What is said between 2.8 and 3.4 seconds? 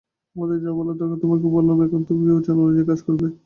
কাজ করবে।